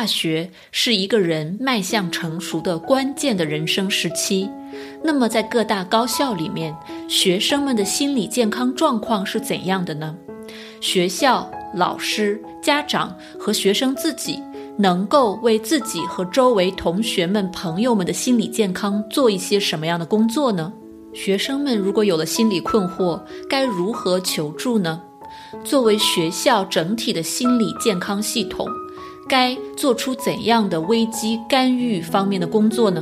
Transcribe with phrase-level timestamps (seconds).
[0.00, 4.48] 大学是一个人迈向成熟的关键的人生时期。
[5.04, 6.74] 那么，在各大高校里面，
[7.06, 10.16] 学生们的心理健康状况是怎样的呢？
[10.80, 14.42] 学校、老师、家长和学生自己
[14.78, 20.72] 能够为自己和周围同学们、朋友们的心理健康做一些什么样的工作呢？
[21.12, 23.20] 学生们如果有了心理困惑，
[23.50, 25.02] 该如何求助呢？
[25.62, 28.66] 作为学校整体的心理健康系统，
[29.30, 33.00] 该做出怎样的危机干预方面的工作呢？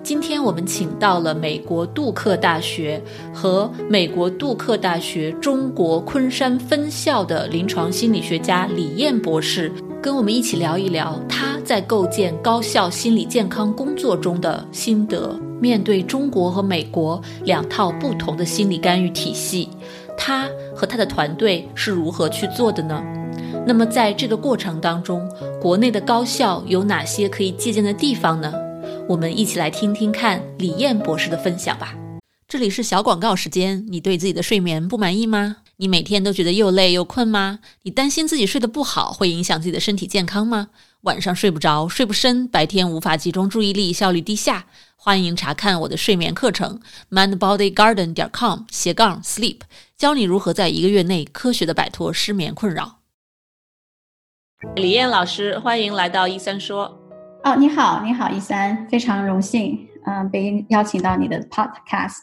[0.00, 3.02] 今天我们请到了美国杜克大学
[3.34, 15.36] 和美国杜克大学中国昆山分校的临床心理学家李燕博士，跟我们一起聊一聊他在构建高校心理健康工作中的心得。
[15.60, 19.68] 面对中国和美国两套不同的心理干预体系。
[20.16, 23.02] 他和他的团队是如何去做的呢？
[23.66, 28.52] 那么在这个过程当中，国内的高校有哪些可以借鉴的地方呢？
[29.08, 31.94] 我们一起来听听看李燕博士的分享吧。
[32.48, 33.86] 这里是小广告时间。
[33.88, 35.58] 你对自己的睡眠不满意吗？
[35.76, 37.60] 你每天都觉得又累又困吗？
[37.82, 40.68] 你担心自己睡得不好会影响自己的身体健康吗？
[41.02, 44.66] 晚上睡不着，睡不深，白天无法集中注意力，效率低下？
[44.96, 46.80] 欢迎查看我的睡眠课程
[47.10, 49.60] ，mindbodygarden 点 com 斜杠 sleep，
[49.96, 52.99] 教你如何在一个月内科学的摆脱失眠困扰。
[54.76, 56.84] 李燕老师，欢迎来到一三说。
[57.44, 62.20] 哦，你好，你好，一三，非常荣幸，嗯，被邀请到你的 podcast。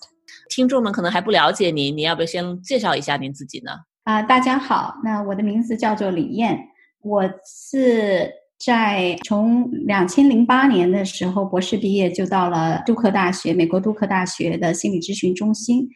[0.50, 3.72] 听众们可能还不了解您，您要不要先介绍一下您自己呢？
[4.04, 6.60] 啊，大家好，那我的名字叫做李燕，
[7.02, 8.32] 我是。
[8.66, 15.88] 在从两千零八年的时候，博士毕业就到了杜克大学，美国杜克大学的心理咨询中心，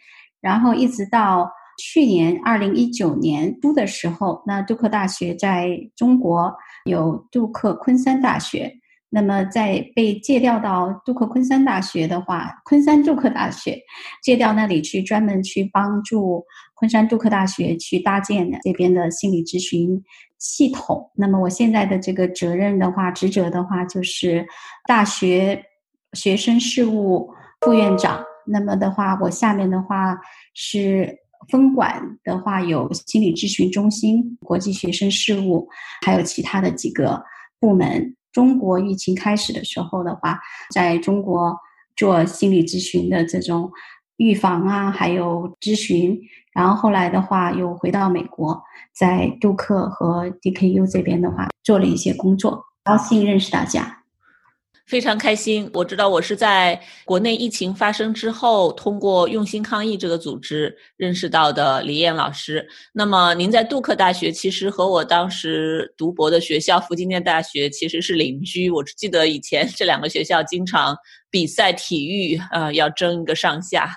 [0.42, 6.54] 然后一直到去年二零一九年初的时候，那杜克大学在中国
[6.86, 8.74] 有杜克昆山大学。
[9.14, 13.78] 那么，在被借调到杜克昆山大学的话，昆山杜克大学
[14.24, 16.46] 借调那里去，专门去帮助
[16.76, 20.02] 昆山杜克大学去搭建这边的心理咨询
[20.38, 21.12] 系统。
[21.14, 24.48] 那么，我现在的这个责任的话，职责的话，就是
[24.88, 25.62] 大学
[26.14, 27.30] 学生事务
[27.60, 28.24] 副院长。
[28.48, 30.18] 那么的话，我下面的话
[30.54, 31.18] 是
[31.50, 35.68] 分管的话，有心理咨询中心、国际学生事务，
[36.06, 37.24] 还有其他的几个
[37.60, 38.16] 部门。
[38.32, 40.40] 中国疫情开始的时候的话，
[40.74, 41.58] 在中国
[41.96, 43.70] 做心理咨询的这种
[44.18, 46.18] 预防啊，还有咨询，
[46.54, 48.62] 然后后来的话又回到美国，
[48.94, 54.01] 在杜克和 DKU 这边的话做了一些工作，高兴认识大家。
[54.92, 62.68] 非常开心，我知道我是在国内疫情发生之后，通过用心抗疫这个组织认识到的李燕老师。
[62.92, 68.70] 那么您在杜克大学，其实和我当时读博的学校弗吉尼亚大学其实是邻居。
[68.70, 70.94] 我记得以前这两个学校经常
[71.30, 73.90] 比赛体育，呃，要争一个上下，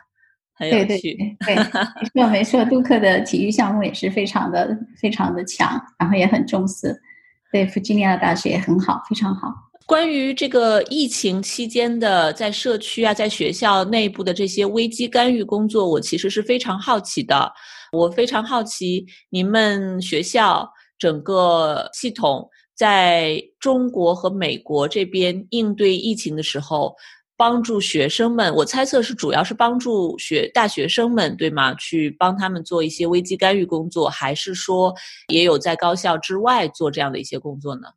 [0.54, 1.18] 很有趣。
[1.44, 6.96] 对，没错没错，杜克的体育项目也是非常的非常的强，然后也很重视。
[7.50, 9.52] 对，弗吉尼亚大学也很好，非常好。
[9.86, 17.52] 关于这个疫情期间的在社区啊，在学校内部的这些危机干预工作，我其实是非常好奇的。
[17.92, 20.68] 我非常好奇，你们学校
[20.98, 26.96] 整个系统在中国和美国这边应对疫情的时候，
[27.36, 31.74] 帮助学生们，我猜测是主要是帮助学大学生们，对吗？
[31.74, 34.94] 去帮他们做一些危机干预工作，还是说
[35.28, 37.88] 也有在高校之外做这样的一些工作呢？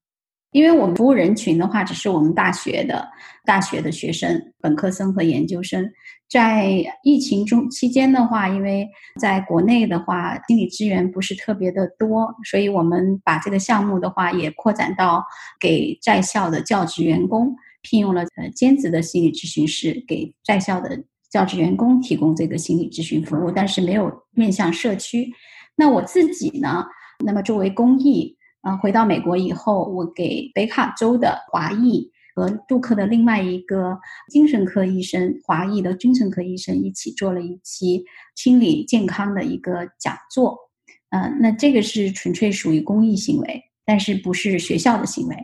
[0.57, 3.07] 因为我们服务人群的话，只是我们大学的
[3.45, 5.87] 大学的学生、本科生和研究生。
[6.27, 15.23] 在疫情中期间的话，因为在国内的话，心理资源不是特别的多，所以我们把这个项目的话也扩展到
[15.59, 25.31] 给在校的教职员工，聘用了呃兼职的心理咨询师，给在校的教职员工提供这个心理咨询服务，但是没有面向社区。
[25.75, 26.83] 那我自己呢？
[27.23, 28.35] 那么作为公益。
[28.67, 33.97] 啊，回到美国以后，我给北卡州的华裔和杜克的另外一个
[34.29, 38.03] 精神科医生，华裔的精神科医生一起做了一期
[38.35, 40.57] 心理健康的一个讲座。
[41.11, 45.35] 嗯，那这个是纯粹属于公益行为，但是不是学校的行为。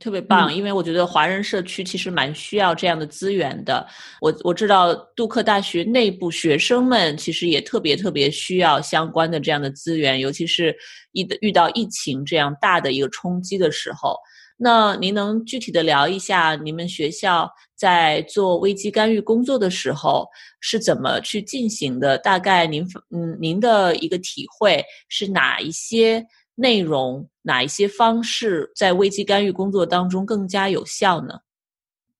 [0.00, 3.86] 特别棒，因为我觉得华人社区其实蛮需要这样的资源的。
[4.20, 10.76] 我我知道杜克大学内部学生们其实也特别特别需要相关的这样的资源，尤其是
[11.12, 14.16] 遇遇到疫情这样大的一个冲击的时候。
[14.56, 20.28] 那您能具体的聊一下你们学校在做危机干预工作的时候
[20.60, 22.16] 是怎么去进行的？
[22.18, 26.24] 大概您嗯您的一个体会是哪一些？
[26.56, 31.40] 内容、哪一些方式在危机干预工作当中更加有效呢？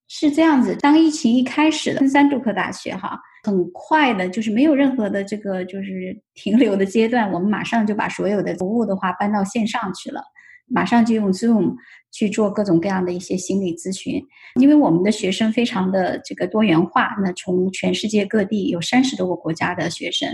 [0.07, 10.21] 是这样子，当疫情一开始的，昆山杜克大学哈，很快的，就是没有任何的这个就是停留的阶段，我们马上就把所有的服务的话搬到线上去了，
[10.67, 11.75] 马上就用 Zoom。
[12.11, 14.23] 去做各种各样的一些心理咨询，
[14.61, 20.29] 因为我们的学生非常的这个多元化，那从全世界各地有三十多个国家的学生，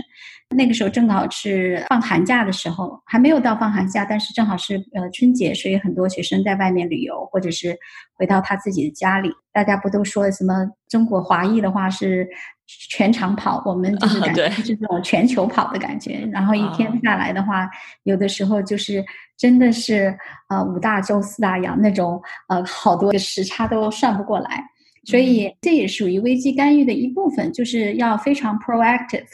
[0.56, 7.76] 那个时候正好是放寒假的时候，还没有到放寒假，但是正好是呃春节，所以很多学生在外面旅游，或者是
[8.14, 9.28] 回到他自己的家里。
[9.52, 12.28] 大家不都说什么中国华裔的话是
[12.88, 16.28] 全场跑，我们就是感觉是这种全球跑的感觉。
[16.32, 17.68] 然后一天下来的话，
[18.04, 19.04] 有的时候就是
[19.36, 20.16] 真的是
[20.48, 24.62] 呃五大洲四大洋那种呃好多时差都算不过来。
[25.04, 29.26] 所以这也属于危机干预的一部分，就是要非常 proactive，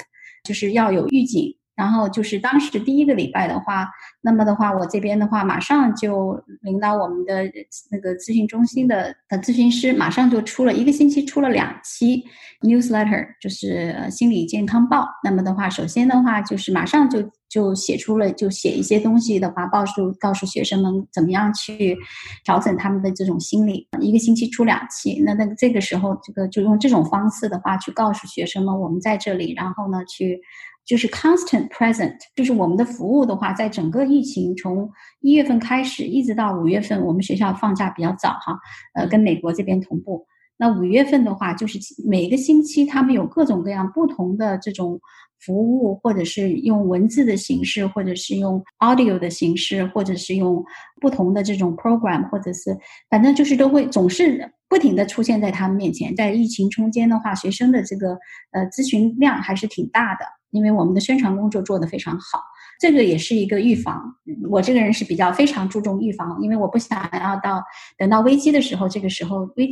[0.43, 1.55] 就是要有预警。
[1.79, 3.89] 然后就是当时第一个礼拜的话，
[4.21, 7.45] 那么的话，我这边的话，马上就领导我们的
[7.93, 12.25] 那个咨询中心的的咨询师，马上就出了一个星期出了两期
[12.63, 15.07] newsletter，就是心理健康报。
[15.23, 21.97] 那么的话，首先的话就是马上就就写出了，就写一些东西的话，告诉告诉学生们怎么样去
[22.45, 23.87] 调整他们的这种心理。
[24.01, 30.41] 一个星期出两期，那那这个时候，这个就用这种方式的话去告诉学生们，我们在这里，然后呢去。
[30.89, 34.91] 就是 constant present，就是我们的服务的话，在整个疫情从
[35.21, 38.59] 一月份开始，一直到五月份，我们学校放假比较早哈，
[38.95, 40.27] 呃，跟美国这边同步。
[40.57, 44.99] 那五月份的话，就是每个星期他们有各种各样不同的这种
[45.39, 50.65] 服务，或者是用文字的形式，或者是用 audio 的形式，或者是用
[51.03, 52.75] 不同的这种 program，或者是
[53.11, 56.17] 反正就是都会总是不停的出现在他们面前。
[56.17, 58.19] 在疫情中间的话，学生的这个
[58.53, 60.38] 呃咨询量还是挺大的。
[60.51, 62.41] 因为我们的宣传工作做得非常好，
[62.81, 64.03] 这个也是一个预防。
[64.51, 67.63] 我这个人是比较非常注重预防，因为我不想要到
[67.97, 69.69] 等到危机的时候，这个时候危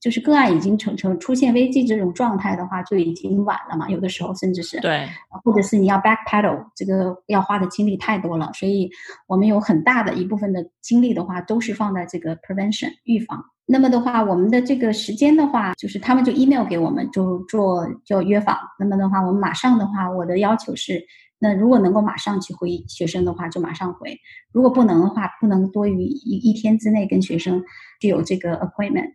[0.00, 3.88] 就是个案已经成成出现危机这种状态的话，就已经晚了嘛。
[3.88, 5.08] 有的时候甚至是对，
[5.44, 8.90] 或者是你要 backpedal，这个要花的精力太多了，所以
[9.26, 13.44] 我们有很大的一部分的精力的话，都是放在这个 prevention 预防。
[13.70, 18.56] 那么的话，我们的这个时间的话，就是他们就 email 给我们，就做就约访。
[18.78, 21.04] 那么的话，我们马上的话，我的要求是，
[21.38, 24.12] 那如果能够马上去回学生的话，就马上回；
[24.52, 27.62] 如果不能的话，不能多于一一天之内跟学生
[28.00, 29.12] 具有这个 appointment。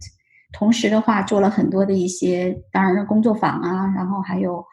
[0.53, 4.63] 同时的话，做了很多的一些，当然工作坊啊，然后还有。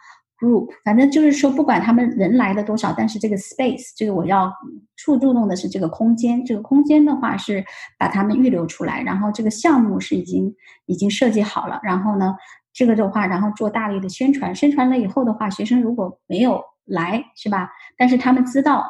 [0.40, 4.50] group，反正就是说，不管他们人来了多少，但是这个 space，这个我要
[4.96, 6.42] 注注重的是这个空间。
[6.42, 7.62] 这个空间的话是
[7.98, 10.50] 把他们预留出来，然后这个项目是已经
[10.86, 11.78] 已经设计好了。
[11.82, 12.34] 然后呢，
[12.72, 14.54] 这个的话，然后做大力的宣传。
[14.54, 17.68] 宣传了以后的话，学生如果没有来，是吧？
[17.98, 18.86] 但是他们知道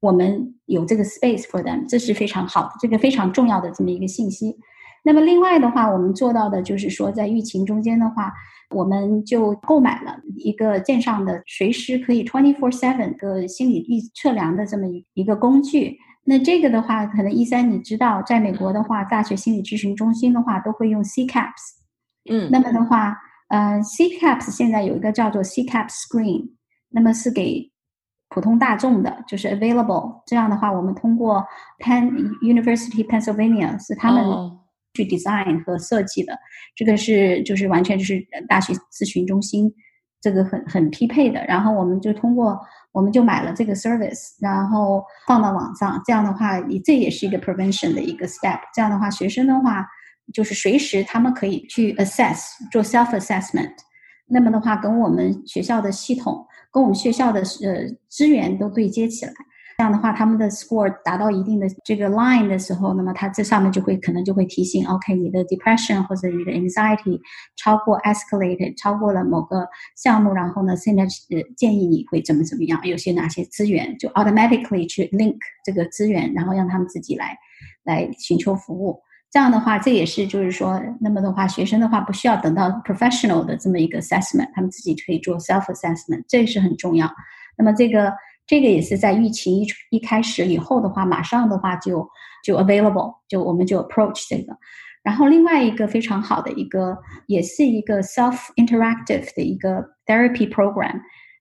[0.00, 4.56] 我们有这个 space for them，这是非常好的，这个非常重要的这么一个信息。
[5.04, 8.32] 那么另外的话，我们做到的就是说，在疫情中间的话，
[8.74, 15.96] 我们就购买了一个线上的随时可以 twenty four seven 个心理预测量的这么一一个工具。
[16.24, 21.52] 那这个的话，可能一三你知道，在美国的话，大学心理咨询中心的话都会用 CCAPS。
[22.30, 22.50] 嗯。
[22.52, 23.16] 那么的话，
[23.48, 26.50] 呃，CCAPS 现在有一个叫做 CCAPS Screen，
[26.90, 27.70] 那么是给
[28.28, 30.22] 普通大众的，就是 available。
[30.26, 31.46] 这样的话，我们通过
[31.78, 32.10] Penn
[32.42, 34.58] University Pennsylvania 是他们。
[35.04, 36.36] 去 design 和设计的，
[36.74, 39.72] 这个是就是完全就是大学咨询中心
[40.20, 41.44] 这个很很匹配的。
[41.46, 42.58] 然后我们就通过，
[42.90, 46.02] 我们就买了这个 service，然后放到网上。
[46.04, 48.58] 这样的话，你这也是一个 prevention 的一个 step。
[48.74, 49.86] 这样的话，学生的话
[50.32, 53.74] 就是随时他们可以去 assess 做 self assessment。
[54.26, 59.32] 那么的话，跟我们学校的系统，跟我们学校的呃资源都对接起来。
[59.78, 67.20] 这样的话，他们的 score 达到一定的这个 line 的时候，那么它这上面就会可能就会提醒，OK，你的 depression 或者你的 anxiety
[67.54, 77.38] 超过 escalated，超过了某个项目，然后呢，现在呃建议你会怎么怎么样，有些哪些资源就 automatically 去 link 这个资源，然后让他们自己来
[77.84, 79.00] 来寻求服务。
[79.30, 87.08] 这样的话，这也是就是说，那么的话，学生的话不需要等到 professional 的这么一个 assessment，他们自己可以做 self assessment，这是很重要。
[87.56, 88.12] 那么这个。
[88.48, 92.08] 这个也是在疫情一一开始以后的话，马上的话就
[92.42, 94.56] 就 available，就我们就 approach 这个。
[95.04, 101.00] 然后另外一个非常好的一个，也是一个 self interactive 的一个 therapy program，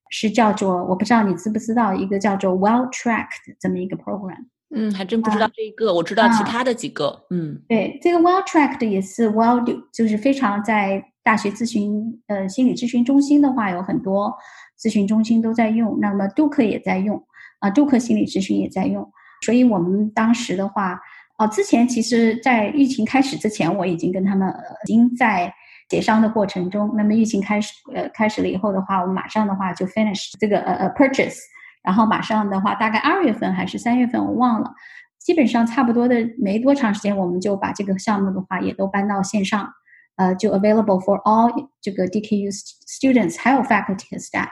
[0.10, 4.46] 是叫做我不知道你知不知道一个叫做 Well Tracked 这么一个 program。
[4.76, 7.26] 嗯，还真不知道这一个，我知道其他的几个。
[7.30, 14.38] 嗯，对，这个 Well Tracked 也是 Well 就是非常在大学咨询呃心理咨询中心的话有很多。
[14.80, 17.24] 咨询中心都在用，那么杜克也在用，
[17.60, 19.12] 啊，杜克心理咨询也在用。
[19.46, 21.00] 所以我们当时的话，
[21.38, 24.52] 哦，之前其实，在疫情开始之前，我已经跟他们
[24.84, 25.54] 已经在
[25.90, 26.94] 协商的过程中。
[26.98, 31.38] 那么疫情开始呃开始了以后的话，我们马上的话就 finish 这个呃呃 purchase，
[31.84, 34.74] 然后马上的话，大概二月份还是三月份，我忘了，
[35.20, 39.72] 基本上差不多的没多长时间，我们就把这个项目的话也都搬到线上，
[40.16, 44.50] 呃，就 available for all 这个 DKU students 还有 faculty 和 staff。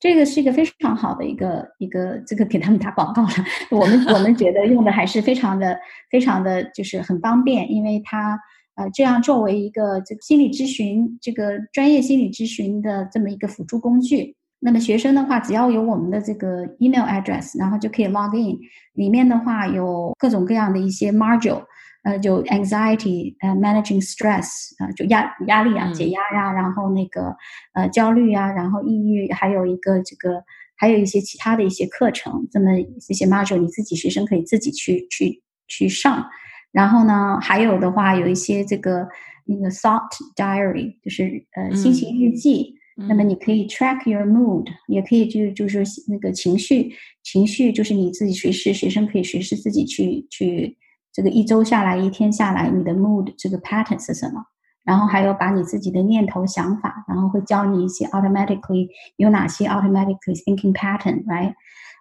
[0.00, 3.28] 这个是一个非常好的一个一个这个给他们打广告了。
[3.70, 5.78] 我们我们觉得用的还是非常的
[6.10, 8.38] 非常的就是很方便，因为它
[8.74, 14.36] 呃这样作为一个这个心理咨询这个专业心理咨询的这么一个辅助工具。
[14.64, 18.56] 那么学生的话，只要有我们的这个 email address，然后就可以 log in。
[18.94, 21.64] 里面的话有各种各样的一些 module。
[22.02, 27.36] 呃，就 anxiety，呃，managing stress，呃，就压压力啊，解压呀，然后那个
[27.74, 30.42] 呃焦虑啊，然后抑郁，还有一个这个，
[30.76, 32.66] 还有一些其他的一些课程，这么
[33.06, 36.26] 这些 module 你自己学生可以自己去去去上。
[36.72, 39.06] 然后呢，还有的话有一些这个
[39.46, 42.74] 那个 thought diary，就是呃心情日记。
[42.96, 46.92] 那么你可以 track your mood，也可以就就是那个情绪
[47.22, 50.76] 情绪，就是你自己随时学生可以随时自己去去。
[51.12, 54.44] 这个一周下来，一天下来，你的 mood 这个 pattern 是什么？
[54.84, 61.54] 然后还有把你自己的念头、想法，然后会教你一些 automatically 有哪些 automatically thinking pattern，right？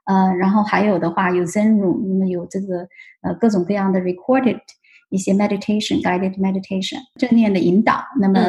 [0.05, 2.87] 呃，然后还有的话有 Zen room，那么有这个
[3.21, 4.59] 呃各种各样的 recorded
[5.09, 8.03] 一些 meditation guided meditation 正念的引导。
[8.19, 8.41] 那么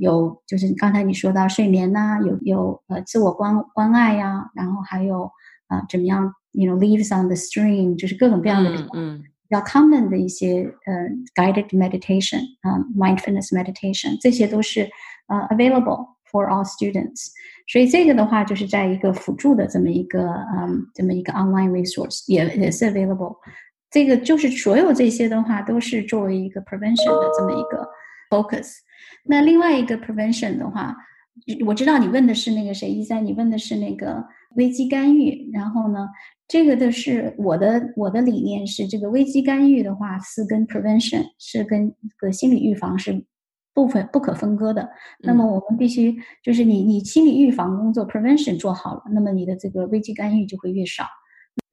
[0.00, 5.30] 有就是刚才你说到睡眠呐，有有呃自我关关爱呀，然后还有
[5.66, 9.22] 啊怎么样，you know leaves on the stream，就是各种各样的嗯。
[9.45, 14.89] 比较 common 的一些呃 guided meditation 啊 mindfulness meditation 这些都是
[15.27, 17.27] 呃 available for all students，
[17.67, 23.35] 所以这个的话就是在一个辅助的这么一个嗯这么一个 online resource 也也是 available，
[23.89, 27.85] 这个就是所有这些的话都是作为一个 prevention 的这么一个
[28.29, 28.77] focus。
[29.25, 30.95] 那另外一个 prevention 的话，
[31.66, 34.24] 我知道你问的是那个谁一三，你问的是那个
[34.56, 36.08] 危机干预，然后呢？
[36.48, 43.24] 这个的是我的我的理念是，这个危机干预的话是跟 prevention 是跟个心理预防是
[43.74, 44.88] 部分不可分割的。
[45.18, 51.04] 那么我们必须就是你你心理预防工作 prevention 做好了，那么你的这个危机干预就会越少。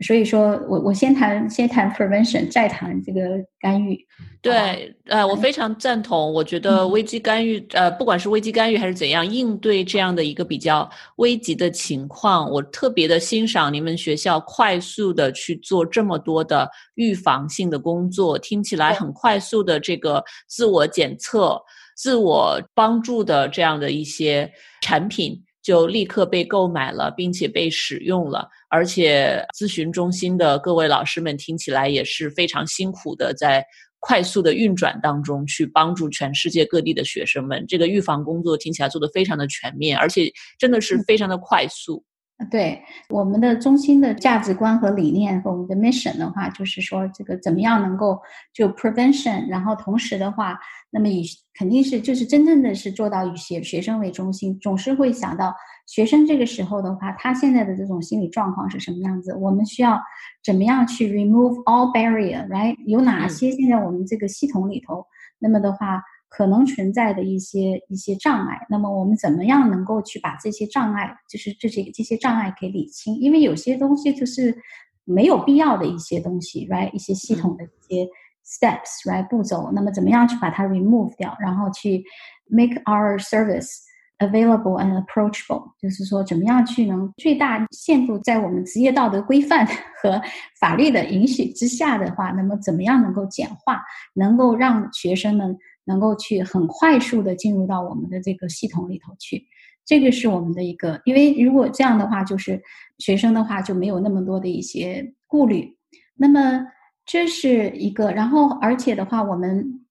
[0.05, 3.21] 所以说我我先谈先谈 prevention，再谈这个
[3.59, 3.97] 干预。
[4.41, 6.33] 对，呃，我非常赞同。
[6.33, 21.57] 我觉得危机干预，呃，不管是危机干预还是怎样应对这样的一个比较危急的情况，我特别的欣赏你们学校快速的去做这么多的预防性的工作，听起来很快速的这个自我检测、
[21.95, 25.41] 自我帮助的这样的一些产品。
[25.63, 33.65] 就立刻被购买了，并且被使用了，而且咨询中心的各位老师们听起来也是非常辛苦的，在
[33.99, 37.65] 快速的运转当中去帮助全世界各地的学生们。
[37.65, 40.29] 这个预防工作听起来做得非常的全面，而且
[40.59, 42.03] 真的是非常的快速。
[42.49, 48.19] 对我们的中心的价值观和理念和我们的 mission 的话，就是说这个怎么样能够
[48.53, 50.59] 就 prevention，然后同时的话，
[50.89, 51.23] 那么以
[51.57, 55.53] 肯定是就是真正的是做到以学学生为中心，总是会想到
[55.87, 60.01] 学生这个时候的话，他现在的这种心理状况是什么样子，我们需要
[60.43, 62.75] 怎么样去 remove all barrier，right？
[62.85, 65.05] 有哪些现在我们这个系统里头，
[65.39, 66.01] 那么的话。
[66.35, 73.15] 可能存在的一些一些障碍，那么我们怎么样能够去把这些障碍，就是这些这些障碍给理清？
[73.17, 74.57] 因为有些东西就是
[75.03, 76.91] 没有必要的一些东西，right？
[76.91, 78.09] 一些系统的一些
[78.43, 79.27] steps，right？
[79.27, 82.03] 步骤，那么怎么样去把它 remove 掉，然后去
[82.47, 83.69] make our service
[84.17, 85.71] available and approachable？
[85.79, 89.67] 就是说，怎么样去能最大限度在我们职业道德规范
[90.01, 90.19] 和
[90.59, 93.83] 法律的允许之下的话，那么怎么样能够简化，
[94.15, 95.55] 能够让学生们。
[95.85, 99.45] 能够去很快速的进入到我们的这个系统里头去，
[99.85, 102.61] 这个是我们的一个，因为如果这样的话，就是
[102.99, 105.77] 学生的话就没有那么多的一些顾虑。
[106.15, 106.65] 那么
[107.05, 109.85] 这是一个，然后而且的话，我们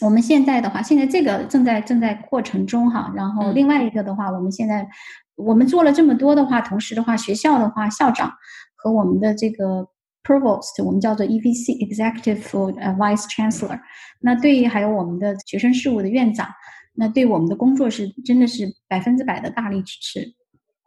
[0.00, 3.12] 我们现在的话，现在这个正在正在过程中哈。
[3.14, 4.88] 然后另外一个的话，我们现在
[5.36, 8.32] 我们做了这么多的话，同时的话，学校的话，校长
[8.74, 9.88] 和我们的这个。
[10.28, 13.80] Provost，我们叫做 EVC，Executive Vice Chancellor。
[14.20, 16.46] 那对于还有我们的学生事务的院长，
[16.92, 20.34] 那对我们的工作是真的是百分之百的大力支持。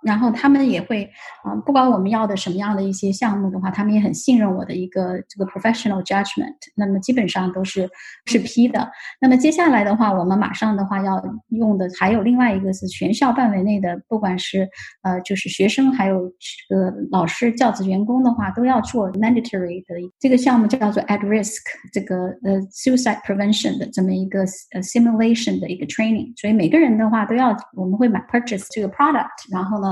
[0.03, 1.03] 然后他们也会，
[1.43, 6.55] 啊，不管我们要的什么样的一些项目的话，他们也很信任我的一个这个 professional judgment。
[6.75, 7.88] 那么基本上都是
[8.25, 8.89] 是批的。
[9.20, 14.67] 那么接下来的话，我们马上的话要用的还有另外一个是全校范围内的，不管是
[15.03, 16.27] 呃就是学生还有
[16.67, 21.62] 这个老师、教职员工的话，都要做 mandatory 的这个项目，叫做 at risk
[21.93, 24.39] 这个呃 suicide prevention 的这么一个
[24.72, 26.34] 呃 simulation 的一个 training。
[26.39, 29.90] 所以每个人的话都要，我们会买 purchase 这个 product，然后呢。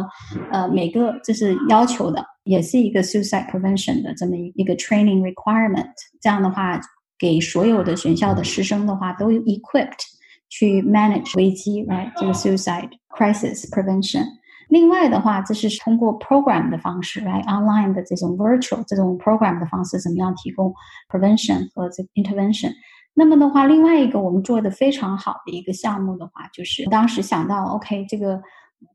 [0.51, 5.89] 呃，每个这是要求的，也是一个 suicide prevention 的这么一一个 training requirement。
[6.21, 6.79] 这样的话，
[7.17, 10.01] 给所有的学校的师生的话，都 equipped
[10.49, 12.11] 去 manage 危机，right？
[12.17, 14.25] 这个 suicide crisis prevention。
[14.69, 20.73] 另外的话，这是通过 program 的方式，right？online 的这种 virtual 这种 program 的方式，怎么样提供
[21.09, 22.71] prevention 和这个 intervention？
[23.13, 28.41] 那么的话，另外一个我们做的非常好的一个项目的话，就是当时想到，OK，这个。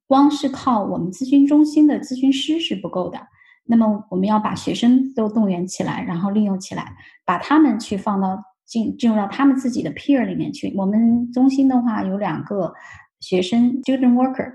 [0.06, 3.18] 光是靠我们咨询中心的咨询师是不够的，
[3.64, 10.72] 那么我们要把学生都动员起来，然后利用起来，把他们去放到进进入到他们自己的 peer 里面去。
[10.76, 12.74] 我们中心的话有两个
[13.20, 14.52] 学生 student worker，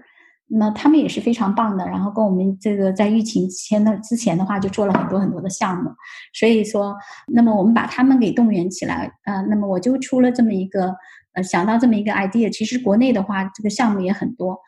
[0.48, 1.86] 那他们也是非常棒的。
[1.88, 5.90] 然后跟我们这个在疫情前的之前的话就做了很多很多的项目，
[6.34, 6.96] 所以说，
[7.34, 10.96] 那么我们把他们给动员起来，呃，那么我就出了这么一个
[11.34, 12.52] 呃想到这么一个 idea。
[12.52, 14.60] 其实国内的话这个项目也很多。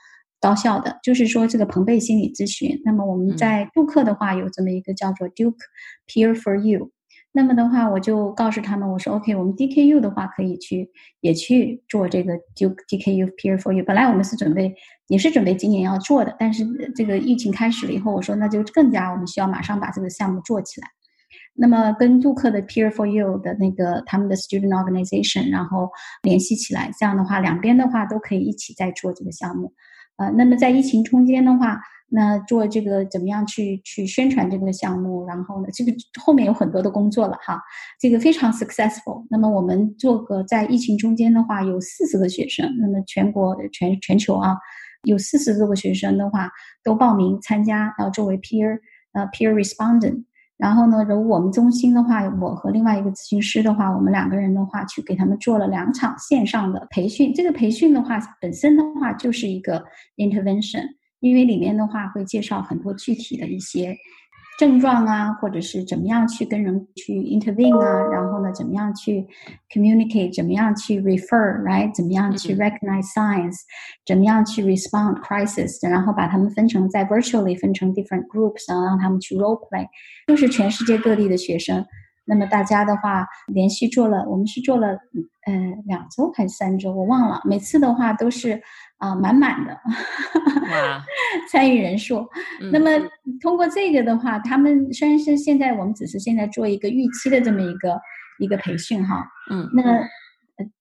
[0.42, 2.82] 高效的，就是说这个彭贝心理咨询。
[2.84, 5.56] 那么我们在杜克的话有这么一个叫做 Duke
[6.08, 6.92] Peer for You。
[7.34, 13.86] 那么的话，我就告诉他们，我说 OK，我们 DKU 的话可以去也去做这个 Duke DKU Peer for You。
[13.86, 14.76] 本来我们是准备
[15.08, 20.88] 也是准备今年要做的，但是这个疫情开始了以后，我说那就更加我们需要马上把这个项目做起来。
[21.54, 25.90] 那么跟杜克的 Peer for You 的那个他们的 Student Organization，然后
[26.24, 29.72] 联系起来，这样的话两边的话都可以一起在做这个项目。
[30.22, 35.26] 呃，那么在疫情中间的话，那做这个怎么样去去宣传这个项目？
[35.26, 35.92] 然后呢，这个
[36.24, 37.60] 后面有很多的工作了哈，
[38.00, 39.26] 这个非常 successful。
[39.32, 44.56] 那么我们做个在疫情中间的话，有四十个学生，那么全国全全球啊，
[45.06, 46.52] 有四十多个学生的话
[46.84, 48.78] 都报名参加，要作为 peer
[49.14, 50.26] 呃 peer respondent。
[50.62, 57.34] 然后呢，如我们中心的话，我和另外一个咨询师的话，我们两个人的话，去给他们做了两场线上的培训。
[57.34, 59.84] 这个培训的话，本身的话就是一个
[60.18, 60.84] intervention，
[61.20, 63.98] 因为里面的话会介绍很多具体的一些。
[64.62, 69.26] 症状啊，或者是怎么样去跟人去 intervene 啊，然后呢，怎么样去
[69.74, 73.56] communicate，怎么样去 refer，right，怎么样去 recognize signs，
[74.06, 79.88] 怎么样去 respond crisis，然后把他们分成在 virtually 分成 different groups，然后让他们去 role play，
[80.28, 81.84] 都是全世界各地的学生。
[82.24, 84.90] 那么大家的话，连续做了，我们是做了
[85.48, 85.54] 呃
[85.88, 87.42] 两周还是三周，我忘了。
[87.46, 88.62] 每次的话都是
[89.02, 89.76] 啊满满的，
[91.52, 92.26] 参与人数。
[92.72, 92.90] 那么
[93.42, 98.00] 通过这个的话，他们虽然是现在我们只是现在做一个预期的这么一个
[98.40, 100.00] 一个培训哈，嗯，那么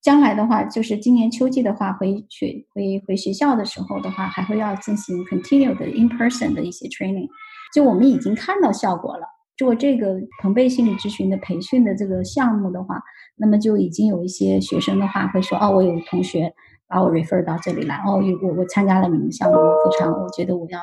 [0.03, 7.29] 将来的话，就是今年秋季的话，回去回回学校的时候的话，还会要进行 continue 的 in person 的一些 training，
[7.75, 9.27] 就我们已经看到效果了。
[9.61, 12.99] 做这个朋贝心理咨询的培训的这个项目的话，
[13.37, 16.51] 那么就已经有一些学生的话会说：“哦，我有同学
[16.89, 20.81] 把我 refer 到这里来，哦，我我参加了你们项目，非常，我觉得我要，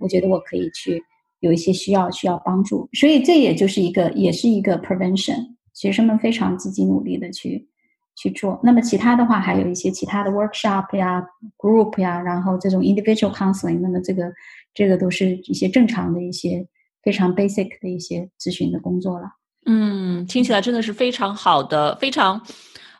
[0.00, 1.02] 我觉得我可以去
[1.40, 5.36] 有一些需要需要帮助，所以这也就是一个也是一个 prevention，
[5.74, 7.68] 学生们非常积极努力的去
[8.16, 8.58] 去做。
[8.62, 11.22] 那么其他的话还有一些其他的 workshop 呀、
[11.58, 14.32] group 呀，然后这种 individual counseling，那么这个
[14.72, 16.66] 这个都是一些正常的一些。
[17.04, 19.26] 非常 basic 的一些咨询的工作了。
[19.66, 22.40] 嗯，听起来真的是非常好的，非常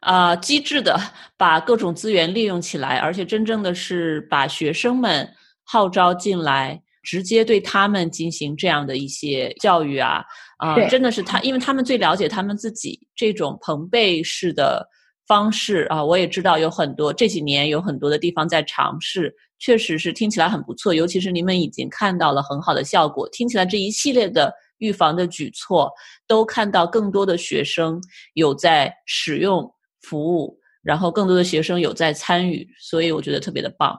[0.00, 0.98] 啊机智的
[1.36, 5.28] 把各种资源利用起来，而且真正的是把学生们
[5.64, 10.24] 号召进来，直接对他们进行这样的一些教育啊
[10.58, 14.86] 啊，真的是他，因为他们最了解他们自己这种朋辈式的
[15.26, 16.02] 方式啊。
[16.02, 19.34] 我也知道有很多这几年有很多的地方在尝试。
[19.64, 23.26] 确实是听起来很不错，尤其是你们已经看到了很好的效果。
[23.30, 25.90] 听起来这一系列的预防的举措，
[26.26, 27.98] 都看到更多的学生
[28.34, 29.72] 有在使用
[30.02, 33.98] 服务，然后更多的学生有在参与，所以我觉得特别的棒。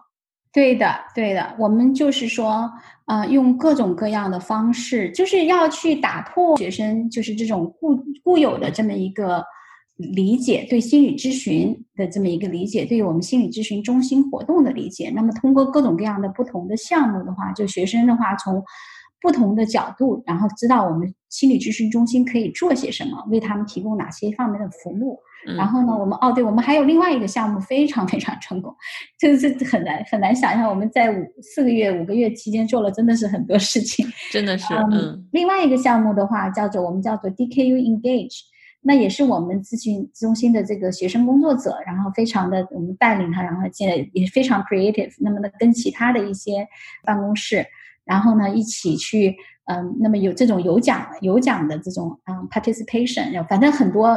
[0.53, 2.71] 对的，对的，我们就是说，
[3.07, 9.43] 呃，用各种各样的方式，就是要去打破学生就是这种固固有的这么一个。
[9.97, 15.11] 理解对心理咨询的这么一个理解，对于我们心理咨询中心活动的理解。
[15.15, 18.63] 那么通过各种各样的不同的项目的话，就学生的话从
[19.21, 25.19] 不同的角度，然后知道我们心理咨询中心可以做些什么，为他们提供哪些方面的服务。
[25.55, 28.73] 然后呢，我们哦，对，我们还有另外一个项目非常非常成功，
[29.19, 34.73] 这是很难很难想象，我们在五四个月五个月期间做了真的是很多事情，真的是。
[34.91, 38.39] 嗯，另外一个项目的话叫做我们叫做 DKU Engage，
[38.85, 46.67] 那也是我们咨询中心的这个学生工作者，然后非常的我们带领他，然后现在也非常 creative，那么呢跟其他的一些
[47.03, 47.65] 办公室，
[48.05, 49.35] 然后呢一起去。
[49.67, 54.15] 嗯，那么有这种有奖有奖的这种嗯 participation，反正很多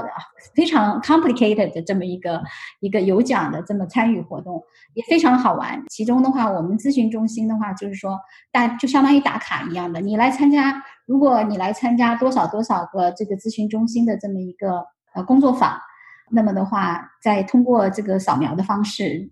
[0.55, 2.43] 非常 complicated 的这么一个
[2.81, 5.83] 一个有奖的这么参与活动也非常好玩。
[5.89, 8.21] 其中的话，我们咨询中心的话，就是说
[8.53, 15.81] 大就相当于打卡一样的，你来参加，如果你来参加多少多少个这个咨询中心的这么一个呃工作坊，
[16.31, 19.31] 那么的话，再通过这个扫描的方式，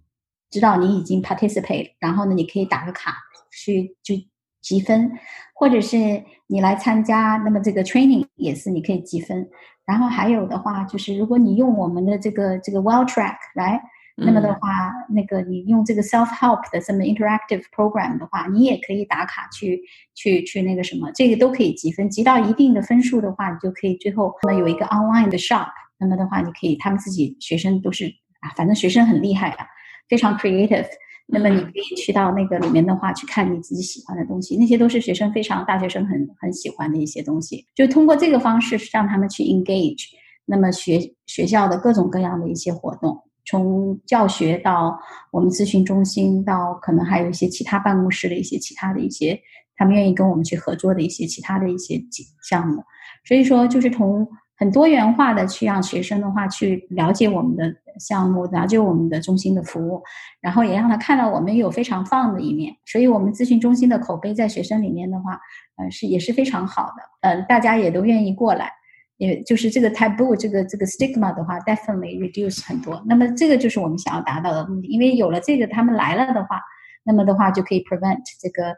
[0.51, 3.15] 知道你已经 participate，然后呢，你可以打个卡
[3.53, 4.15] 去就。
[4.63, 5.13] 积分，
[5.55, 9.49] 或者是你来参加，那么这个 training 也是你可以积分。
[9.85, 13.81] 然后还有的话，就是如果你用我们的这个这个 Well Track 来，
[14.19, 19.83] 那么的话，那个你用这个 self help 的这么 interactive program 的话，你也可以打卡去
[20.15, 22.09] 去去那个什么，这个都可以积分。
[22.09, 25.69] 积到一定的分数的话，你就可以最后那么有一个 online 的 shop。
[25.99, 28.07] 那么的话，你可以他们自己学生都是
[28.41, 29.67] 啊，反正学生很厉害啊，
[30.09, 30.87] 非常 creative。
[31.27, 37.67] 那么你可以去到那个里面的话，去看你自己喜欢的东西，那些都是学生非常大学生很很喜欢的一些东西。
[37.75, 40.07] 就通过这个方式让他们去 engage，
[40.45, 44.99] 那么学学校的各种各样的一些活动，从教学到
[45.31, 49.41] 我们咨询中心，到可能还有一些其他办公室的一些其他的一些，
[49.77, 51.99] 他们愿意跟我们去合作的一些其他的一些
[52.43, 52.83] 项目。
[53.25, 60.03] 所以说，就是从很多元化的去让学生的话去了解我们的项目，了解我们的中心的服务，
[60.41, 62.75] 然后也让他看到我们有非常棒的一面。
[62.85, 65.39] 所以，我们咨询中心的口碑在学生里面的话，
[65.77, 67.03] 呃，是也是非常好的。
[67.23, 68.73] 嗯，大家也都愿意过来，
[69.19, 73.03] 也就是这个 taboo 这个这个 stigma 的话，definitely reduce 很多。
[73.07, 74.89] 那么，这个就是我们想要达到的目的。
[74.89, 76.61] 因为有了这个，他们来了的话，
[77.05, 78.69] 那么的话就可以 prevent 这个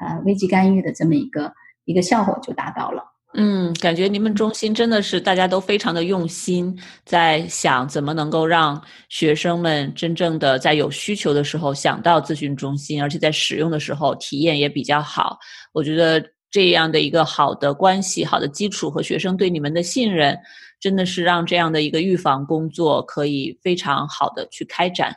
[0.00, 1.52] 呃危机干预的这么一个
[1.84, 3.02] 一个效果就达到了。
[3.34, 15.38] 嗯，感觉你们中心真的是大家都非常的用心，在想怎么能够让学生们真正的在有需求的时候想到咨询中心，而且在使用的时候体验也比较好。
[15.72, 16.20] 我觉得
[16.50, 20.38] 这样的一个好的关系、好的基础和学生对你们的信任，
[20.80, 25.14] 真的是让这样的一个预防工作可以非常好的去开展。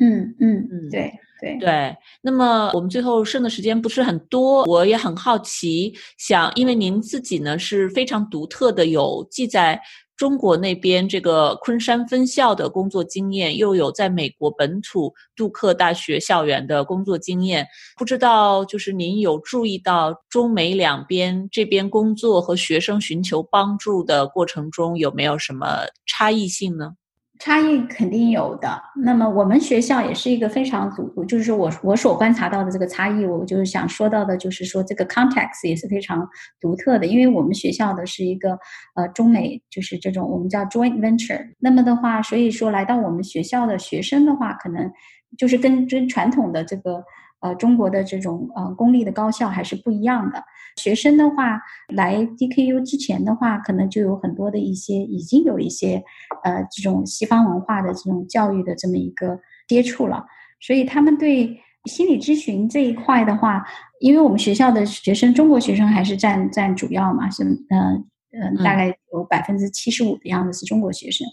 [0.00, 1.12] 嗯嗯嗯，对。
[1.40, 9.78] 对对，那么我们最后剩的时间不是很多，我也很好奇，想因为您自己呢是非常独特的，有记在
[10.16, 26.92] 中国那边这个昆山分校的工作经验，又有在美国本土杜克大学校园的工作经验，不知道就是您有注意到中美两边这边工作和学生寻求帮助的过程中有没有什么差异性呢？
[27.38, 28.80] 差异肯定有的。
[28.96, 36.28] 那么我们学校也是一个非常独，就是我我所观察到的这个差异，我就是想说到的，就是说这个 context 也是非常
[36.60, 37.06] 独特的。
[37.06, 38.58] 因为我们学校的是一个
[38.94, 41.44] 呃中美，就是这种我们叫 joint venture。
[41.58, 44.90] 那么的话，所以说来到我们学校的学生的话，可能
[45.36, 47.04] 就是跟跟传统的这个。
[47.44, 50.42] 呃，中国的这种呃公立的高校还是不一样的。
[50.76, 56.02] 学生的话，来 DKU 之前的话，可能就有很多的一些已经有一些
[56.42, 60.24] 呃这种西方文化的这种教育的这么一个接触了，
[60.58, 63.62] 所以他们对心理咨询这一块的话，
[64.00, 71.24] 因为我们学校的学生中国学生还是占占主要嘛，是嗯嗯，大概有百分之七十五的样子是中国学生。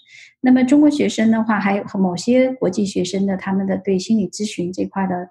[0.41, 5.30] 那么中国学生的话，还有和某些国际学生的他们的对心理咨询这块的。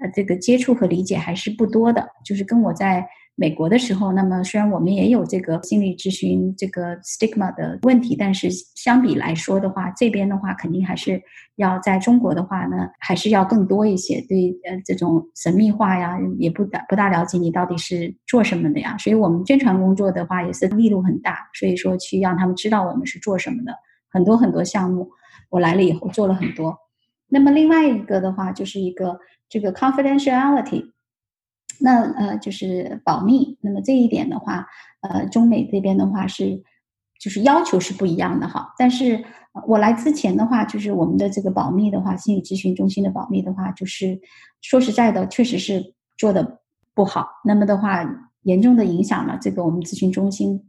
[0.00, 2.08] 呃，这个接触和理解还是不多的。
[2.24, 11.22] 就是跟我在美国的时候，那么虽然我们也有这个心理咨询这个 stigma 的问题，但是相比来说的话，这边的话肯定还是
[11.56, 14.20] 要在中国的话呢，还是要更多一些。
[14.28, 18.96] 对，呃，这种神秘化呀，也不大不大了解你到底是做什么的呀。
[18.98, 23.74] 所以我们宣传工作的话也是力度很大，所以说去让他们知道我们是做什么的。
[24.10, 25.08] 很多很多项目，
[25.48, 26.76] 我来了以后做了很多。
[27.28, 29.18] 那么另外一个的话，就是一个。
[29.50, 30.92] 这个 confidentiality，
[31.80, 33.58] 那呃就是保密。
[33.60, 34.66] 那么这一点的话，
[35.02, 36.62] 呃，中美这边的话是
[37.20, 38.72] 就是要求是不一样的哈。
[38.78, 39.22] 但是
[39.66, 44.18] 我来之前的话，就是我们的这个保密的话，心理咨询中心的保密的话，就是
[44.62, 46.60] 说实在的，确实是做的
[46.94, 47.28] 不好。
[47.44, 48.08] 那么的话，
[48.42, 50.62] 严重的影响了这个我们咨询中心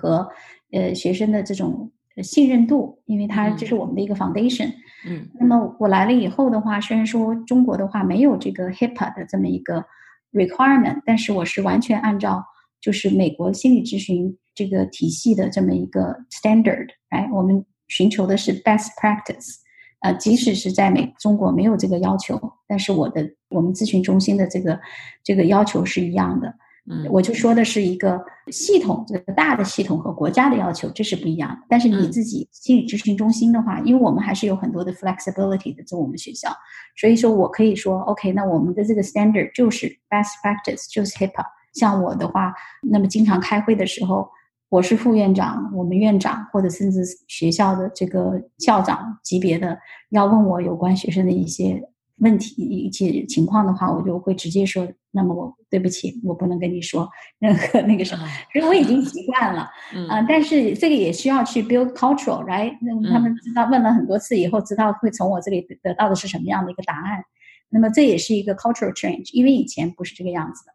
[0.00, 0.28] 和
[0.70, 1.90] 呃学生的这种
[2.22, 4.68] 信任度，因为它这是我们的一个 foundation。
[4.68, 4.74] 嗯，
[5.06, 9.84] 嗯那么我来了以后的话，虽然说中国的话没有这个 HIPAA 的这么一个
[10.32, 12.44] requirement，但是我是完全按照
[12.80, 19.60] 就是美国心理咨询这个体系的这么一个 standard，哎，我们寻求的是 best practice。
[20.00, 24.78] 呃，即使是在美中国没有这个要求，但是我的我们咨询中心的这个
[25.24, 26.54] 这个要求是一样的。
[26.90, 28.20] 嗯，我就说的是一个
[28.50, 31.56] 系统，这个大的系统和国家的要求，这是不一样的。
[31.68, 36.50] 但是你自己心理咨询中心的话，因为我们还是有很多的 flexibility 的，在我们学校，
[36.96, 41.44] 所以说我可以说，OK，那我们的这个 standard 就是 best practice，就是 HIPAA。
[41.74, 44.28] 像我的话，那么经常开会的时候。
[44.70, 49.78] 我是副院长，我们院长或者甚至学校的这个校长级别的，
[50.10, 51.82] 要问我有关学生的一些
[52.16, 59.68] 问题、一些情况的话，我就会直接说：“那么我对不起，我不能跟你说任何那个什么。”因为我已经习惯了，
[60.08, 62.76] 啊，但是这个也需要去 build cultural，right？
[62.82, 67.22] 那他们知道问了很多次以后，知道会从我这里得到的是什么样的一个答案。
[67.70, 70.72] 那么这也是一个 cultural change，因为以前不是这个样子的。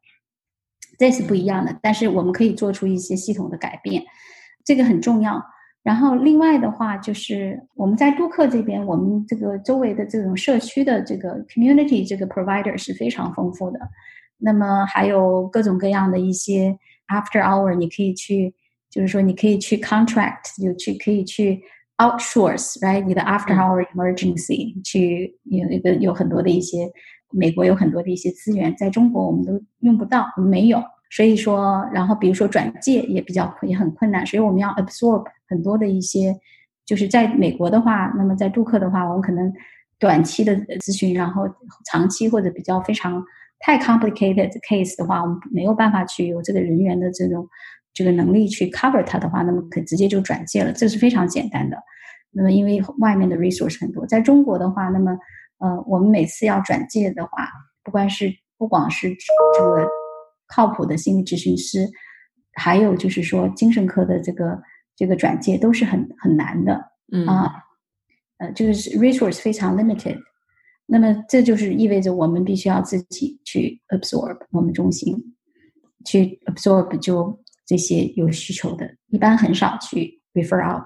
[0.99, 4.03] 这是不一样的，但是我们可以做出一些系统的改变，
[4.63, 5.43] 这个很重要。
[5.81, 13.79] 然后另外的话，就是我们在杜克这边，我们这个周围的这种社区的这个 community 这个 provider 是非常丰富的。
[14.43, 16.77] 那么还有各种各样的一些
[17.07, 18.53] after hour，你可以去，
[18.89, 21.61] 就是说你可以去 contract，就去可以去
[21.97, 23.03] outsource，right？
[23.05, 26.91] 你的 after hour emergency 去有一个有很多的一些。
[27.35, 30.79] 美国有很多的一些资源，在中国我们都用不到，没有。
[31.09, 36.35] 所以说，然后比如说转介也比较也很困难，所以我们要 absorb 很多的一些，
[36.85, 39.51] 就是在美国的话，那么在杜克的话，我们可能
[39.97, 41.47] 短期的咨询，然后
[41.91, 43.25] 长期或者比较非常
[43.63, 47.47] 太 complicated case 的话，我们没有办法去有这个人员的这种
[47.93, 51.77] 这个能力去 cover 它的话，那么可直接就转介了，这是非常简单的。
[52.31, 55.17] 那么因为外面的 resource 很多，在中国的话，那么。
[55.59, 57.47] 呃，我们每次要转介的话，
[57.85, 59.07] 不管是不光是
[59.55, 59.87] 这个
[60.45, 61.87] 靠谱的心理咨询师，
[62.55, 64.61] 还有就是说精神科的这个
[64.93, 67.53] 这个转介都是很很难的，嗯啊，
[68.39, 70.17] 呃，就是 resource 非常 limited，
[70.85, 75.15] 那么这就是意味着我们必须要自己去 absorb 我们中心，
[76.05, 80.85] 去 absorb 就这些有需求的，一般很少去 refer out。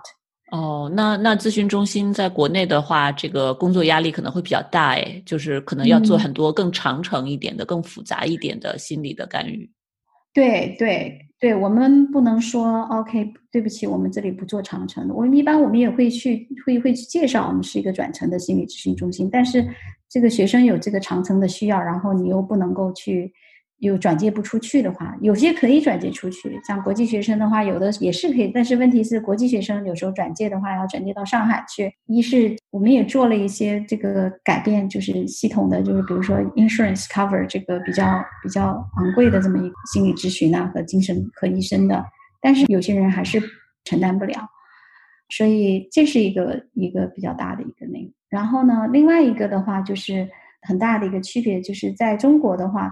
[0.52, 9.70] 哦，那那咨询中心在国内的话，这个工作压力可能会比较大，哎，就是可能要做很多更长程一点的、更复杂一点的心理的干预。
[10.38, 15.14] 对对对，我们不能说 OK，对不起，我们这里不做长城的。
[15.16, 19.68] 我们一般我们也会去会会去介绍，我们是一个转程的心理咨询中心，但是
[20.08, 23.34] 这个学生有这个长城的需要，然后你又不能够去。
[23.80, 26.60] 有转接不出去的话，有些可以转接出去。
[26.68, 31.94] 像国际学生的话，有的也是可以，但是问题是国际学生有时候转介的话要转接到上海去。
[32.08, 42.04] 一是我们也做了一些这个改变，就是系统的，就是比如说 insurance cover 这个比较比较昂贵的这么一个心理咨询啊和精神科医生的，
[42.42, 43.40] 但是有些人还是
[43.84, 44.50] 承担不了，
[45.30, 48.12] 所以这是一个一个比较大的一个那个。
[48.28, 50.28] 然后呢，另外一个的话就是
[50.64, 52.92] 很大的一个区别，就是在中国的话。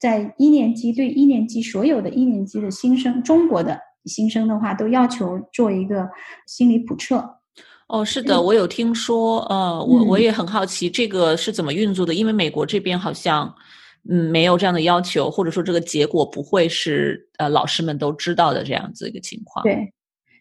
[0.00, 6.08] 在一年级对一年级所有的一年级的新生，中国的新生的话，都要求做一个
[6.46, 7.22] 心理普测。
[7.86, 13.54] 哦，是的，我有听说，呃，我我也很好奇这个是怎么运作的，因为美国这边好像
[14.08, 19.62] 嗯没有这样的要求，或者说这个结果不会是呃老师们都知道的这样子一个情况。
[19.62, 19.92] 对，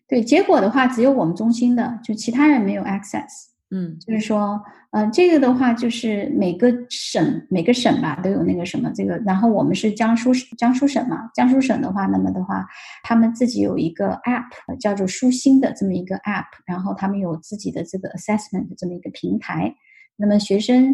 [0.08, 3.28] 对，结果的话只有我们中心的，就其他人没有 access。
[3.76, 12.68] 嗯，就是说，呃，这个的话，就是每个省每个省吧都有那个什么这个，然后我们是江苏江苏省嘛，江苏省的话，那么的话，
[13.04, 19.74] 他们自己有一个 app 叫做舒心的这么一个 app，然后他们有自己的这个 assessment 这么一个平台。
[20.18, 20.94] 那么学生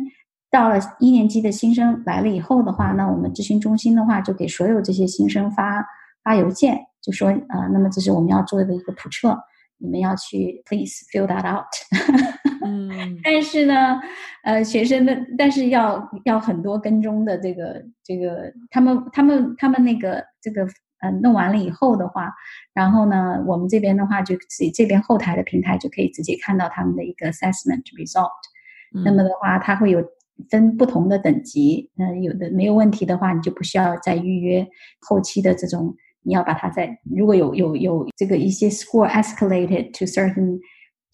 [0.50, 5.86] 到了一年级的新生来了以后的话，那我们咨询中心的话就给所有这些新生发
[6.24, 9.38] 发邮件，就说，呃，那么这是我们要做的一个普测。
[9.82, 11.63] 你们要去，please fill that out。
[12.65, 14.00] 嗯，但是呢，
[14.43, 20.67] 呃，学生的，但是要要很多跟踪的这个这个，他们他们他们那个这个，
[21.02, 22.32] 呃，弄完了以后的话，
[22.74, 28.30] 然后呢，我们这边的话就自己这边后台的平台就可以直接看到他们的一个 assessment result。
[29.04, 30.04] 那么的话，它会有
[30.50, 34.67] 分不同的等级，嗯，有的没有问题的话，你就不需要再预约
[35.02, 35.95] 后期的这种。
[36.22, 40.60] 你要把它在如果有有有这个一些 score escalated to certain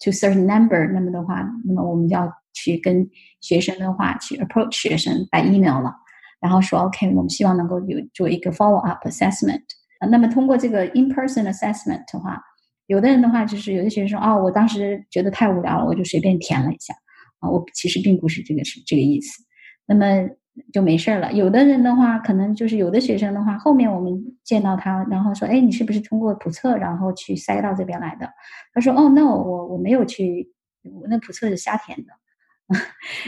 [0.00, 3.08] to certain number，那么的话，那么我们就要去跟
[3.40, 5.94] 学生的话去 approach 学生 by email 了，
[6.40, 9.62] 然后说 OK，我们希望能够有做一个 follow up assessment。
[10.10, 12.40] 那么通过这个 in person assessment 的话，
[12.86, 16.94] 有的人的话就是有的学生说哦，我当时觉得太无聊了，我就随便填了一下
[17.40, 19.42] 啊，我其实并不是这个是这个意思。
[19.86, 20.28] 那么
[20.72, 21.32] 就没事儿了。
[21.32, 28.28] 有的人的话，可能就是有的学生的话，后面我们见到他，然后说：“哎，你是不是通过普测然后去塞到这边来的？”
[28.74, 30.50] 他说：“哦，no，我我没有去，
[30.82, 32.12] 我那普测是瞎填的。”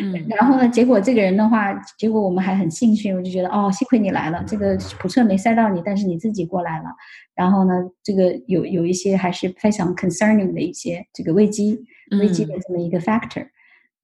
[0.02, 0.68] 嗯， 然后呢？
[0.68, 6.86] 结果这个人的话，结果我们还很幸运，我就觉得哦，幸亏你来了，这个普测没塞到你，但是你自己过来了。
[7.36, 11.78] 然后呢，这个有有一些还是非常 concerning 的一些这个危机
[12.18, 13.46] 危机的这么一个 factor。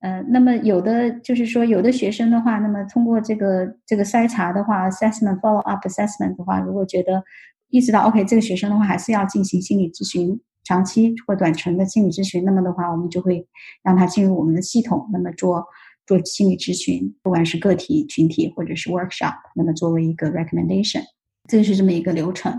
[0.05, 7.25] 呃，那么有的就是说，有的学生的话，那么通过这个这个筛查的话，assessment follow up assessment 的话，如果觉得
[7.71, 10.39] 意识到 OK，这个学生的话还是要进行心理咨询。
[10.67, 13.47] 长期或短程的心理咨询，那么的话，我们就会
[13.83, 15.65] 让他进入我们的系统，那么做
[16.07, 21.03] 做心理咨询，不管是个体、群体或者是 workshop，那么作为一个 recommendation，
[21.49, 22.53] 这是这么一个流程。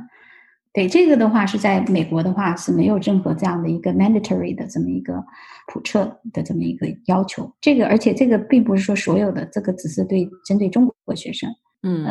[0.76, 5.14] 对这个的话，是在美国的话是没有任何这样的一个 mandatory 的这么一个
[5.72, 7.50] 普测的这么一个要求。
[7.62, 11.50] 这个而且这个并不是说所有的，这个只是对针对中国学生。
[11.84, 12.06] 嗯，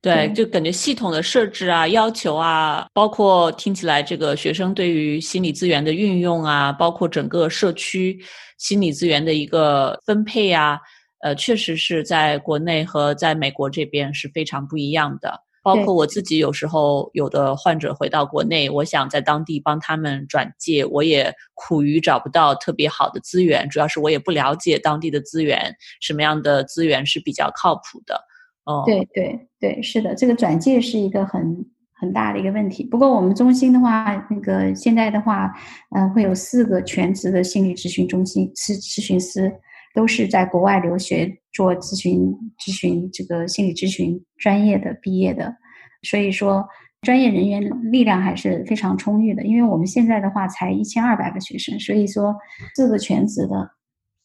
[0.00, 8.18] 对，就感觉系统的设置啊、要求啊，包括听起来这个学生对于心理资源的运用啊，包括整个社区
[8.58, 10.78] 心理资源的一个分配啊，
[11.22, 15.40] 呃，确实是在国内和在美国这边是非常不一样的。
[15.62, 28.20] 包括我自己有时候有的患者回到国内，我想在当地帮他们转介，我也苦于找不到特别好的资源，主要是我也不了解当地的资源，什么样的资源是比较靠谱的。
[28.64, 32.84] 哦，对对对，是的，这个转介是一个很很大的一个问题。
[32.84, 35.52] 不过我们中心的话，那个现在的话，
[35.96, 39.52] 嗯，会有四个全职的心理咨询中心咨咨询师，
[39.94, 45.56] 都是在国外留学做咨询咨询这个心理咨询专业的毕业的，
[46.02, 46.66] 所以说
[47.02, 49.44] 专业人员力量还是非常充裕的。
[49.44, 52.34] 因为我们现在的话才一千二百个学生，所以说
[52.74, 53.70] 四个全职的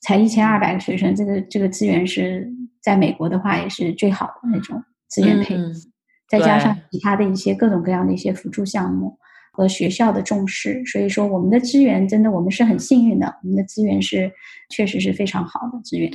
[0.01, 2.51] 才一千二百个学生，这个这个资源是。
[2.79, 5.91] 在美国的话，也是最好的那种资源配置，
[6.29, 9.17] 再加上其他的一些各种各样的一些辅助项目
[9.51, 14.31] 和学校的重视，所以说我们的资源真的我们是很幸运的，我们的资源是
[14.69, 16.09] 确实是非常好的资源。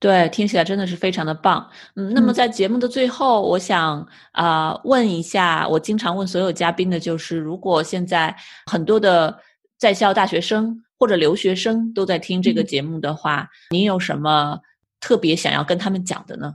[0.00, 1.64] 对，听起来真的是非常的棒。
[1.94, 8.34] 嗯，那么在节目的最后，我想啊问一下，我经常问所有嘉宾的就是，如果现在
[8.66, 9.38] 很多的
[9.78, 14.58] 在校大学生或者留学生都在听这个节目的话，您有什么？
[15.02, 16.54] 特别想要跟他们讲的呢？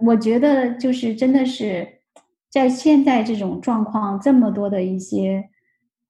[0.00, 1.86] 我觉得就是真的是
[2.50, 5.44] 在现在这种状况，这么多的一些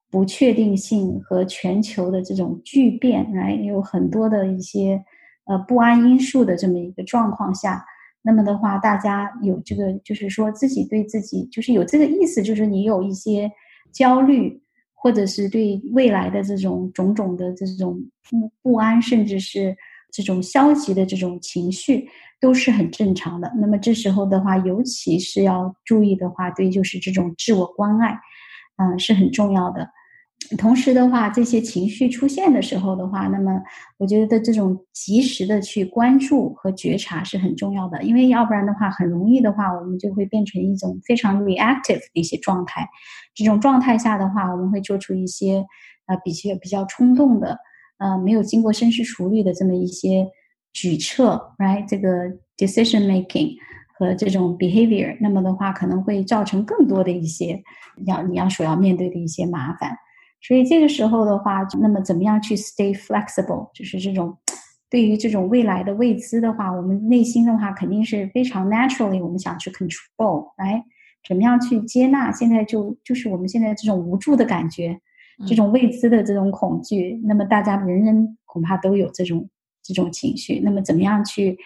[0.08, 5.04] 不确定性和全球的这种巨变，来有很多的一些
[5.46, 7.84] 呃不安因素的这么一个状况下，
[8.22, 13.50] 那么的话，大家有这个就是说自己对自己就是有这个意思，就是你有一些
[13.92, 14.62] 焦虑，
[14.94, 19.76] 或者是对未来的这种种种的这种不不安，甚至是。
[20.16, 22.08] 这种消极的这种情绪
[22.40, 23.52] 都是很正常的。
[23.56, 28.16] 那么这时候的话，尤其是要注意的话，对，就是这种自我关爱，
[28.76, 29.90] 嗯，是很重要的。
[30.58, 33.60] 同时的话，这些情绪出现的时候的话，那么
[33.98, 38.02] 我觉得这种及时的去关注和觉察是很重要的。
[38.02, 42.88] 因为要不然的话，很容易的话，我们就会变成一种非常 reactive 的一些状态。
[43.34, 45.64] 这种状态下的话，我们会做出一些
[46.06, 47.58] 呃比较比较冲动的。
[47.98, 50.26] 呃，没有经过深思熟虑的这么一些
[50.72, 51.88] 举措，right？
[51.88, 52.08] 这个
[52.56, 53.54] decision making
[53.96, 57.62] 和这种 behavior，那么的话可能会造成更多的一些
[58.04, 59.96] 要你要所要面对的一些麻烦。
[60.46, 63.70] 所以这个时候的话，那么怎么样去 stay flexible？
[63.72, 64.36] 就是这种
[64.90, 70.84] 对于这种未来的未知的话，我们内心的话肯定是非常 naturally，我们想去 control，来
[71.26, 72.30] 怎么样去接纳？
[72.30, 75.00] 现在就就是我们现在这种无助的感觉。
[75.48, 79.48] 这种未知的这种恐惧，那么大家人人恐怕都有这种
[79.82, 80.60] 这种情绪。
[80.60, 81.58] 那么怎么样去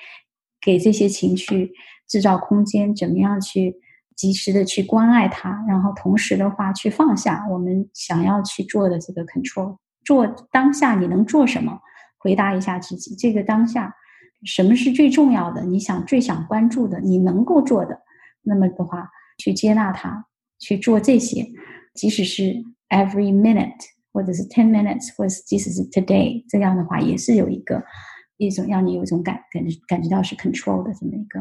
[0.58, 1.72] 给这些情绪
[2.08, 2.94] 制造空间？
[2.94, 3.76] 怎么样去
[4.18, 5.64] 及时的去关爱它？
[5.66, 9.78] 然后同时的话去放下我们想要去做的这个 control。
[10.04, 11.78] 做当下你能做什么？
[12.18, 13.94] 回答一下自己，这个当下
[14.44, 15.64] 什么是最重要的？
[15.64, 17.98] 你想最想关注的，你能够做的，
[18.42, 20.26] 那么的话去接纳它，
[20.58, 21.46] 去做这些，
[21.94, 22.62] 即使是。
[22.90, 27.84] Every minute，或者是 ten minutes，或者是即使是 today，这样的话也是有一个
[28.38, 31.38] 一种让你有一种感感感觉到是 control 的这么一个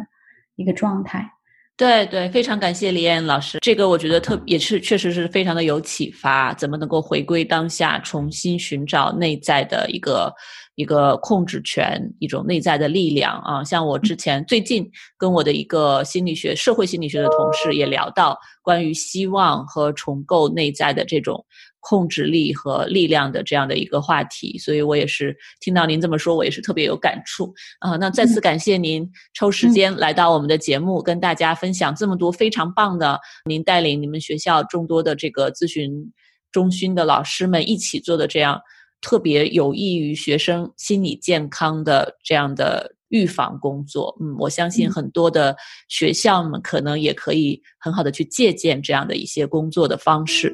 [0.57, 1.31] 一个状态。
[1.77, 6.51] 对对，非常感谢李艳老师，这个我觉得特也是确实是非常的有启发。
[6.55, 10.33] 怎么能够回归当下，重新寻找内在的一个
[10.73, 13.63] 一个控制权，一种内在的力量啊。
[13.63, 21.45] 像我之前最近跟我的一个心理学、社会心理学的同事也聊到关于希望和重构内在的这种。
[21.89, 27.95] 控制力和力量的这样的一个话题，所以我也是听到您这么说，我也是特别有感触啊。
[27.95, 36.11] 那再次感谢您抽时间来到我们的节目，跟大家分享这么多非常棒的，您带领你们学校众多的这个咨询
[36.51, 38.59] 中心的老师们一起做的这样
[38.99, 44.13] 特别有益于学生心理健康的这样的预防工作。
[44.19, 45.55] 嗯，我相信很多的
[45.88, 50.53] 学校们可能也可以很好的去借鉴这样的一些工作的方式。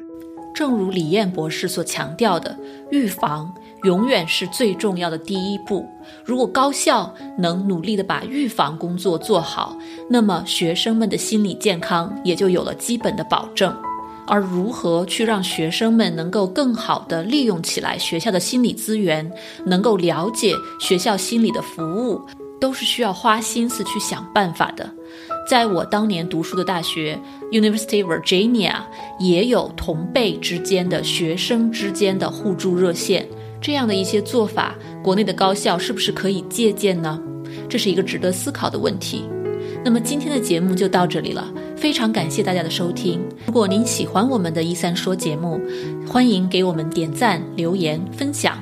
[0.54, 2.56] 正如李燕博士所强调的，
[2.90, 3.52] 预防
[3.82, 5.84] 永远是最重要的第一步。
[6.24, 9.76] 如果高校能努力的把预防工作做好，
[10.08, 13.76] 那么学生们的心理健康也就有了基本的保证。
[14.26, 19.30] 而如何去让学生们能够更好的利用起来学校的心理资源，
[19.66, 22.22] 能够了解学校心理的服务，
[22.58, 24.90] 都是需要花心思去想办法的。
[25.46, 27.18] 在我当年读书的大学
[27.52, 28.74] University Virginia，
[29.18, 33.28] 也有同辈之间的学生之间的互助热线，
[33.60, 37.20] 这样的一些做法，国内的高校是不是可以借鉴呢？
[37.68, 39.24] 这是一个值得思考的问题。
[39.84, 43.20] 那么今天的节目就到这里了，非常感谢大家的收听。
[43.46, 45.60] 如果您喜欢我们的一三说节目，
[46.08, 48.56] 欢迎给我们点赞、留言、分享，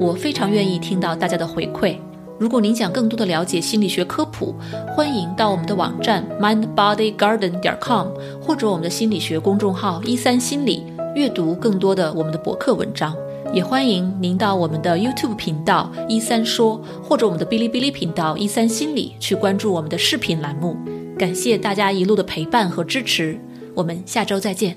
[0.00, 1.98] 我非常愿意听到大家的回馈。
[2.44, 4.54] 如果您想更多的了解心理学科普，
[4.94, 10.84] 欢迎到我们的网站 mindbodygarden 点 com 或者我们的心理学公众号一三心理
[11.14, 13.16] 阅读更多的我们的博客文章。
[13.54, 20.76] 也欢迎您到我们的 YouTube 频道一三说或者我们的哔哩哔哩频道一三心理去关注我们的视频栏目。
[21.18, 23.40] 感谢大家一路的陪伴和支持，
[23.74, 24.76] 我们下周再见。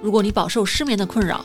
[0.00, 1.44] 如果你饱受失眠的困扰，